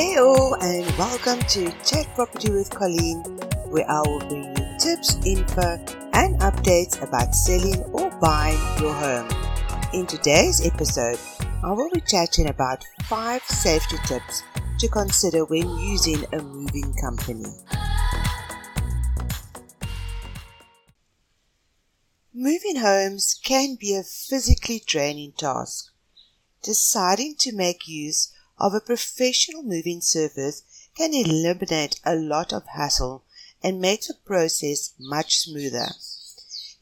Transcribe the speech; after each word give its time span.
Hey 0.00 0.16
all, 0.16 0.54
and 0.62 0.86
welcome 0.96 1.40
to 1.50 1.70
Chat 1.84 2.06
Property 2.14 2.50
with 2.50 2.70
Colleen, 2.70 3.22
where 3.68 3.84
I 3.86 4.00
will 4.00 4.20
bring 4.20 4.44
you 4.44 4.78
tips, 4.78 5.18
info, 5.26 5.78
and 6.14 6.40
updates 6.40 7.02
about 7.06 7.34
selling 7.34 7.82
or 7.92 8.08
buying 8.12 8.56
your 8.80 8.94
home. 8.94 9.28
In 9.92 10.06
today's 10.06 10.66
episode, 10.66 11.18
I 11.62 11.72
will 11.72 11.90
be 11.92 12.00
chatting 12.00 12.48
about 12.48 12.82
5 13.10 13.42
safety 13.42 13.96
tips 14.06 14.42
to 14.78 14.88
consider 14.88 15.44
when 15.44 15.68
using 15.76 16.24
a 16.32 16.40
moving 16.40 16.94
company. 16.94 17.52
Moving 22.32 22.76
homes 22.76 23.38
can 23.44 23.76
be 23.78 23.94
a 23.94 24.02
physically 24.02 24.82
draining 24.86 25.34
task. 25.36 25.92
Deciding 26.62 27.34
to 27.40 27.54
make 27.54 27.86
use 27.86 28.32
of 28.60 28.74
a 28.74 28.80
professional 28.80 29.62
moving 29.62 30.02
service 30.02 30.62
can 30.94 31.14
eliminate 31.14 31.98
a 32.04 32.14
lot 32.14 32.52
of 32.52 32.66
hassle 32.66 33.24
and 33.62 33.80
make 33.80 34.06
the 34.06 34.14
process 34.26 34.92
much 34.98 35.38
smoother. 35.38 35.88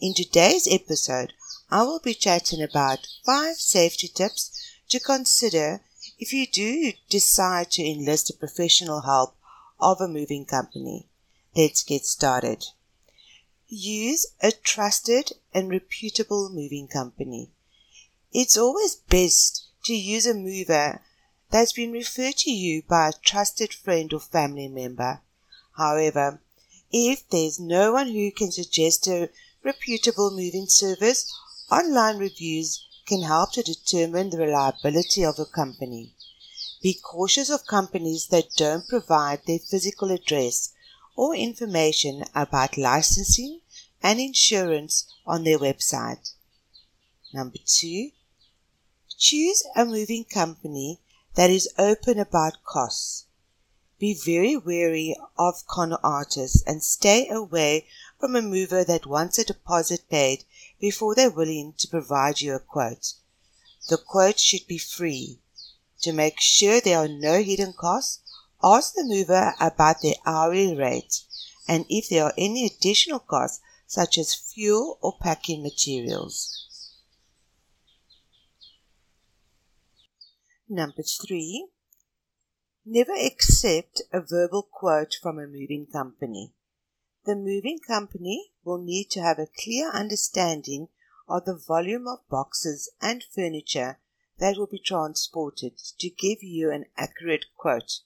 In 0.00 0.12
today's 0.12 0.66
episode, 0.70 1.32
I 1.70 1.82
will 1.82 2.00
be 2.00 2.14
chatting 2.14 2.62
about 2.62 3.06
five 3.24 3.56
safety 3.56 4.08
tips 4.08 4.50
to 4.88 4.98
consider 4.98 5.80
if 6.18 6.32
you 6.32 6.46
do 6.46 6.92
decide 7.08 7.70
to 7.72 7.84
enlist 7.84 8.26
the 8.28 8.34
professional 8.34 9.02
help 9.02 9.36
of 9.80 10.00
a 10.00 10.08
moving 10.08 10.44
company. 10.44 11.06
Let's 11.54 11.82
get 11.82 12.04
started. 12.04 12.64
Use 13.68 14.26
a 14.42 14.50
trusted 14.50 15.32
and 15.54 15.70
reputable 15.70 16.50
moving 16.50 16.88
company. 16.88 17.50
It's 18.32 18.56
always 18.56 18.96
best 18.96 19.66
to 19.84 19.94
use 19.94 20.26
a 20.26 20.34
mover 20.34 21.02
that's 21.50 21.72
been 21.72 21.92
referred 21.92 22.36
to 22.36 22.50
you 22.50 22.82
by 22.82 23.08
a 23.08 23.12
trusted 23.24 23.72
friend 23.72 24.12
or 24.12 24.20
family 24.20 24.68
member. 24.68 25.20
However, 25.76 26.40
if 26.90 27.28
there's 27.28 27.58
no 27.58 27.92
one 27.92 28.08
who 28.08 28.30
can 28.30 28.52
suggest 28.52 29.06
a 29.06 29.30
reputable 29.62 30.30
moving 30.30 30.66
service, 30.66 31.32
online 31.70 32.18
reviews 32.18 32.86
can 33.06 33.22
help 33.22 33.52
to 33.52 33.62
determine 33.62 34.30
the 34.30 34.38
reliability 34.38 35.24
of 35.24 35.38
a 35.38 35.46
company. 35.46 36.12
Be 36.82 36.94
cautious 36.94 37.50
of 37.50 37.66
companies 37.66 38.26
that 38.28 38.54
don't 38.56 38.86
provide 38.86 39.40
their 39.46 39.58
physical 39.58 40.10
address 40.10 40.72
or 41.16 41.34
information 41.34 42.24
about 42.34 42.76
licensing 42.76 43.60
and 44.02 44.20
insurance 44.20 45.12
on 45.26 45.44
their 45.44 45.58
website. 45.58 46.32
Number 47.32 47.58
two, 47.66 48.10
choose 49.16 49.64
a 49.74 49.84
moving 49.84 50.24
company 50.24 51.00
that 51.34 51.50
is 51.50 51.68
open 51.78 52.18
about 52.18 52.64
costs. 52.64 53.24
Be 53.98 54.14
very 54.14 54.56
wary 54.56 55.16
of 55.36 55.66
con 55.66 55.92
artists 55.92 56.62
and 56.66 56.82
stay 56.82 57.28
away 57.28 57.86
from 58.18 58.36
a 58.36 58.42
mover 58.42 58.84
that 58.84 59.06
wants 59.06 59.38
a 59.38 59.44
deposit 59.44 60.08
paid 60.08 60.44
before 60.80 61.14
they're 61.14 61.30
willing 61.30 61.74
to 61.78 61.88
provide 61.88 62.40
you 62.40 62.54
a 62.54 62.60
quote. 62.60 63.14
The 63.88 63.96
quote 63.96 64.38
should 64.38 64.66
be 64.66 64.78
free. 64.78 65.40
To 66.02 66.12
make 66.12 66.40
sure 66.40 66.80
there 66.80 66.98
are 66.98 67.08
no 67.08 67.42
hidden 67.42 67.72
costs, 67.72 68.20
ask 68.62 68.94
the 68.94 69.04
mover 69.04 69.54
about 69.60 70.02
their 70.02 70.14
hourly 70.24 70.76
rate 70.76 71.22
and 71.68 71.84
if 71.88 72.08
there 72.08 72.24
are 72.24 72.34
any 72.38 72.66
additional 72.66 73.18
costs 73.18 73.60
such 73.86 74.16
as 74.18 74.34
fuel 74.34 74.98
or 75.00 75.16
packing 75.20 75.62
materials. 75.62 76.67
Number 80.70 81.02
three, 81.02 81.70
never 82.84 83.14
accept 83.14 84.02
a 84.12 84.20
verbal 84.20 84.62
quote 84.62 85.14
from 85.14 85.38
a 85.38 85.46
moving 85.46 85.86
company. 85.86 86.52
The 87.24 87.36
moving 87.36 87.78
company 87.78 88.52
will 88.64 88.76
need 88.76 89.08
to 89.12 89.22
have 89.22 89.38
a 89.38 89.48
clear 89.62 89.90
understanding 89.90 90.88
of 91.26 91.46
the 91.46 91.56
volume 91.56 92.06
of 92.06 92.28
boxes 92.28 92.92
and 93.00 93.24
furniture 93.34 93.98
that 94.40 94.58
will 94.58 94.66
be 94.66 94.78
transported 94.78 95.78
to 95.98 96.10
give 96.10 96.42
you 96.42 96.70
an 96.70 96.84
accurate 96.98 97.46
quote. 97.56 98.00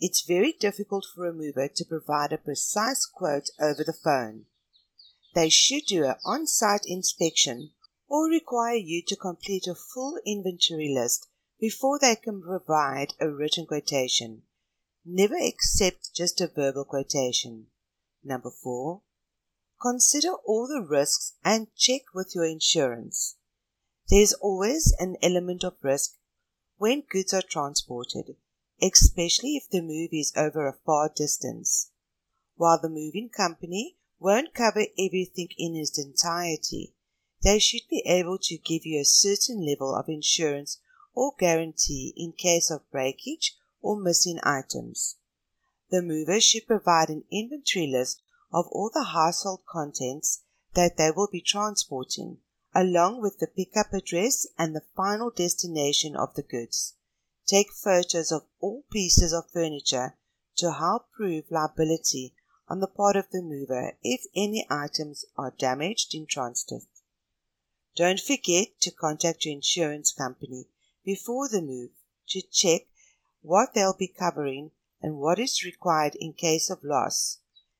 It's 0.00 0.22
very 0.22 0.50
difficult 0.50 1.06
for 1.14 1.26
a 1.26 1.32
mover 1.32 1.68
to 1.68 1.84
provide 1.84 2.32
a 2.32 2.38
precise 2.38 3.06
quote 3.06 3.50
over 3.60 3.84
the 3.84 3.92
phone. 3.92 4.46
They 5.36 5.48
should 5.48 5.84
do 5.86 6.04
an 6.04 6.16
on 6.24 6.48
site 6.48 6.86
inspection 6.86 7.70
or 8.08 8.28
require 8.28 8.74
you 8.74 9.00
to 9.06 9.14
complete 9.14 9.68
a 9.68 9.76
full 9.76 10.18
inventory 10.26 10.92
list 10.92 11.28
before 11.64 11.98
they 11.98 12.14
can 12.14 12.42
provide 12.42 13.14
a 13.18 13.26
written 13.26 13.64
quotation. 13.64 14.42
Never 15.02 15.38
accept 15.38 16.14
just 16.14 16.38
a 16.42 16.46
verbal 16.46 16.84
quotation. 16.84 17.68
Number 18.22 18.50
four, 18.50 19.00
consider 19.80 20.34
all 20.44 20.68
the 20.68 20.86
risks 20.86 21.32
and 21.42 21.74
check 21.74 22.02
with 22.12 22.32
your 22.34 22.44
insurance. 22.44 23.36
There's 24.10 24.34
always 24.34 24.94
an 24.98 25.16
element 25.22 25.64
of 25.64 25.78
risk 25.80 26.10
when 26.76 27.04
goods 27.10 27.32
are 27.32 27.40
transported, 27.40 28.36
especially 28.82 29.56
if 29.56 29.70
the 29.70 29.80
move 29.80 30.10
is 30.12 30.34
over 30.36 30.66
a 30.66 30.76
far 30.84 31.10
distance. 31.16 31.92
While 32.56 32.78
the 32.82 32.90
moving 32.90 33.30
company 33.34 33.96
won't 34.18 34.52
cover 34.52 34.84
everything 34.98 35.48
in 35.56 35.76
its 35.76 35.98
entirety, 35.98 36.92
they 37.42 37.58
should 37.58 37.88
be 37.88 38.02
able 38.04 38.36
to 38.42 38.58
give 38.58 38.84
you 38.84 39.00
a 39.00 39.06
certain 39.06 39.66
level 39.66 39.94
of 39.94 40.10
insurance 40.10 40.78
or 41.14 41.34
guarantee 41.38 42.12
in 42.16 42.32
case 42.32 42.70
of 42.70 42.90
breakage 42.90 43.56
or 43.80 43.96
missing 43.96 44.38
items. 44.42 45.16
The 45.90 46.02
mover 46.02 46.40
should 46.40 46.66
provide 46.66 47.08
an 47.08 47.24
inventory 47.30 47.86
list 47.86 48.20
of 48.52 48.66
all 48.68 48.90
the 48.92 49.04
household 49.04 49.64
contents 49.66 50.42
that 50.74 50.96
they 50.96 51.10
will 51.10 51.28
be 51.30 51.40
transporting, 51.40 52.38
along 52.74 53.20
with 53.20 53.38
the 53.38 53.46
pickup 53.46 53.92
address 53.92 54.46
and 54.58 54.74
the 54.74 54.82
final 54.96 55.30
destination 55.30 56.16
of 56.16 56.34
the 56.34 56.42
goods. 56.42 56.94
Take 57.46 57.72
photos 57.72 58.32
of 58.32 58.46
all 58.60 58.84
pieces 58.90 59.32
of 59.32 59.50
furniture 59.50 60.16
to 60.56 60.72
help 60.72 61.10
prove 61.12 61.44
liability 61.50 62.34
on 62.68 62.80
the 62.80 62.86
part 62.86 63.16
of 63.16 63.30
the 63.30 63.42
mover 63.42 63.96
if 64.02 64.24
any 64.34 64.66
items 64.70 65.24
are 65.36 65.54
damaged 65.58 66.14
in 66.14 66.26
transit. 66.26 66.84
Don't 67.94 68.20
forget 68.20 68.80
to 68.80 68.90
contact 68.90 69.44
your 69.44 69.54
insurance 69.54 70.12
company 70.12 70.66
before 71.04 71.48
the 71.48 71.60
move 71.60 71.90
to 72.28 72.42
check 72.50 72.82
what 73.42 73.74
they'll 73.74 73.96
be 73.96 74.08
covering 74.08 74.70
and 75.02 75.18
what 75.18 75.38
is 75.38 75.64
required 75.64 76.14
in 76.18 76.32
case 76.32 76.70
of 76.70 76.82
loss, 76.82 77.38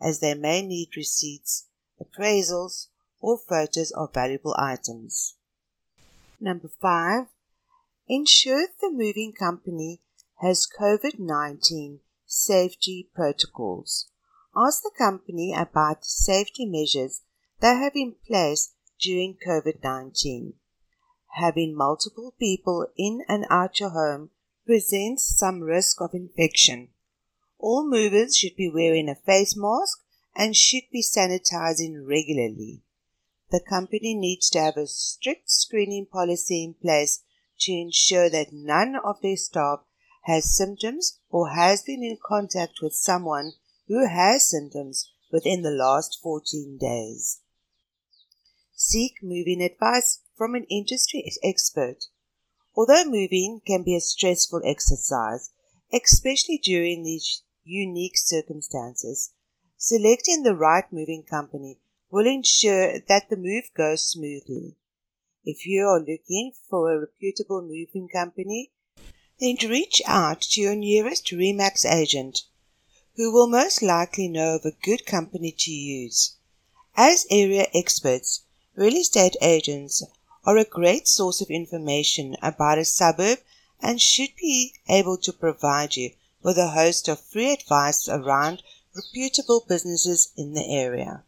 as 0.00 0.20
they 0.20 0.34
may 0.34 0.60
need 0.60 0.96
receipts, 0.96 1.66
appraisals, 2.00 2.88
or 3.20 3.38
photos 3.38 3.90
of 3.92 4.12
valuable 4.12 4.54
items. 4.58 5.34
Number 6.38 6.68
five, 6.80 7.28
ensure 8.06 8.66
the 8.80 8.90
moving 8.90 9.32
company 9.32 10.02
has 10.40 10.68
COVID 10.78 11.18
19 11.18 12.00
safety 12.26 13.08
protocols. 13.14 14.10
Ask 14.54 14.82
the 14.82 14.90
company 14.96 15.54
about 15.54 16.02
the 16.02 16.08
safety 16.08 16.66
measures 16.66 17.22
they 17.60 17.74
have 17.74 17.92
in 17.94 18.16
place 18.26 18.74
during 19.00 19.36
COVID 19.36 19.82
19 19.82 20.54
having 21.36 21.76
multiple 21.76 22.34
people 22.38 22.86
in 22.96 23.22
and 23.28 23.44
out 23.50 23.78
your 23.78 23.90
home 23.90 24.30
presents 24.66 25.36
some 25.36 25.62
risk 25.62 26.00
of 26.00 26.14
infection. 26.14 26.88
All 27.58 27.88
movers 27.88 28.36
should 28.36 28.56
be 28.56 28.70
wearing 28.72 29.08
a 29.08 29.14
face 29.14 29.54
mask 29.56 30.02
and 30.34 30.56
should 30.56 30.84
be 30.90 31.02
sanitizing 31.02 32.06
regularly. 32.06 32.82
The 33.50 33.60
company 33.60 34.14
needs 34.14 34.50
to 34.50 34.60
have 34.60 34.76
a 34.76 34.86
strict 34.86 35.50
screening 35.50 36.06
policy 36.06 36.64
in 36.64 36.74
place 36.74 37.22
to 37.60 37.72
ensure 37.72 38.28
that 38.30 38.52
none 38.52 38.96
of 39.04 39.20
their 39.22 39.36
staff 39.36 39.80
has 40.24 40.56
symptoms 40.56 41.20
or 41.30 41.50
has 41.50 41.82
been 41.82 42.02
in 42.02 42.18
contact 42.26 42.80
with 42.82 42.92
someone 42.92 43.52
who 43.88 44.08
has 44.08 44.48
symptoms 44.48 45.12
within 45.30 45.62
the 45.62 45.70
last 45.70 46.18
14 46.22 46.78
days. 46.80 47.40
Seek 48.78 49.22
moving 49.22 49.62
advice 49.62 50.20
from 50.36 50.54
an 50.54 50.64
industry 50.64 51.24
expert. 51.42 52.08
Although 52.74 53.06
moving 53.06 53.62
can 53.66 53.82
be 53.82 53.96
a 53.96 54.00
stressful 54.02 54.60
exercise, 54.66 55.48
especially 55.90 56.58
during 56.58 57.02
these 57.02 57.40
unique 57.64 58.18
circumstances, 58.18 59.32
selecting 59.78 60.42
the 60.42 60.54
right 60.54 60.84
moving 60.92 61.22
company 61.22 61.78
will 62.10 62.26
ensure 62.26 63.00
that 63.08 63.30
the 63.30 63.38
move 63.38 63.70
goes 63.74 64.04
smoothly. 64.04 64.76
If 65.42 65.64
you 65.64 65.86
are 65.86 65.98
looking 65.98 66.52
for 66.68 66.92
a 66.92 67.00
reputable 67.00 67.62
moving 67.62 68.10
company, 68.12 68.72
then 69.40 69.56
reach 69.70 70.02
out 70.04 70.42
to 70.42 70.60
your 70.60 70.76
nearest 70.76 71.32
REMAX 71.32 71.90
agent, 71.90 72.42
who 73.14 73.32
will 73.32 73.48
most 73.48 73.80
likely 73.80 74.28
know 74.28 74.56
of 74.56 74.66
a 74.66 74.76
good 74.84 75.06
company 75.06 75.54
to 75.60 75.70
use. 75.70 76.36
As 76.94 77.26
area 77.30 77.68
experts, 77.74 78.42
real 78.76 78.94
estate 78.94 79.36
agents 79.40 80.02
are 80.44 80.58
a 80.58 80.64
great 80.64 81.08
source 81.08 81.40
of 81.40 81.48
information 81.48 82.36
about 82.42 82.76
a 82.76 82.84
suburb 82.84 83.38
and 83.80 84.00
should 84.00 84.28
be 84.38 84.74
able 84.88 85.16
to 85.16 85.32
provide 85.32 85.96
you 85.96 86.10
with 86.42 86.58
a 86.58 86.68
host 86.68 87.08
of 87.08 87.18
free 87.18 87.52
advice 87.52 88.06
around 88.06 88.62
reputable 88.94 89.64
businesses 89.66 90.30
in 90.36 90.52
the 90.52 90.66
area. 90.68 91.22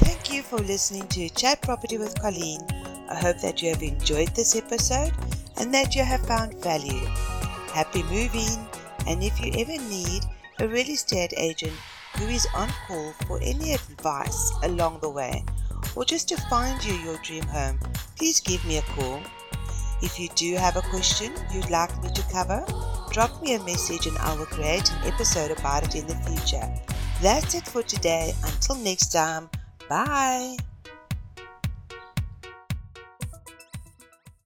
Thank 0.00 0.32
you 0.32 0.42
for 0.42 0.58
listening 0.58 1.06
to 1.08 1.28
Chat 1.28 1.60
Property 1.60 1.98
with 1.98 2.18
Colleen. 2.20 2.60
I 3.08 3.16
hope 3.20 3.38
that 3.40 3.62
you 3.62 3.68
have 3.68 3.82
enjoyed 3.82 4.34
this 4.34 4.56
episode 4.56 5.12
and 5.58 5.72
that 5.74 5.94
you 5.94 6.02
have 6.02 6.26
found 6.26 6.54
value. 6.62 7.04
Happy 7.72 8.02
moving! 8.04 8.66
And 9.06 9.22
if 9.22 9.38
you 9.40 9.52
ever 9.60 9.80
need 9.88 10.22
a 10.58 10.66
real 10.66 10.88
estate 10.88 11.34
agent 11.36 11.74
who 12.16 12.26
is 12.28 12.46
on 12.54 12.68
call 12.86 13.12
for 13.26 13.38
any 13.42 13.72
advice 13.72 14.52
along 14.62 15.00
the 15.00 15.10
way, 15.10 15.44
or 15.94 16.04
just 16.04 16.28
to 16.28 16.36
find 16.48 16.82
you 16.84 16.94
your 16.94 17.18
dream 17.18 17.44
home, 17.44 17.78
please 18.16 18.40
give 18.40 18.64
me 18.64 18.78
a 18.78 18.82
call. 18.82 19.20
If 20.02 20.18
you 20.20 20.28
do 20.34 20.54
have 20.56 20.76
a 20.76 20.82
question 20.82 21.32
you'd 21.52 21.70
like 21.70 21.90
me 22.02 22.10
to 22.10 22.22
cover, 22.32 22.64
drop 23.10 23.42
me 23.42 23.54
a 23.54 23.62
message 23.62 24.06
and 24.06 24.18
I 24.18 24.36
will 24.36 24.46
create 24.46 24.90
an 24.90 25.12
episode 25.12 25.50
about 25.50 25.84
it 25.84 25.94
in 25.94 26.06
the 26.06 26.16
future. 26.16 26.68
That's 27.22 27.54
it 27.54 27.66
for 27.66 27.82
today. 27.82 28.34
Until 28.44 28.76
next 28.76 29.12
time, 29.12 29.48
bye. 29.88 30.56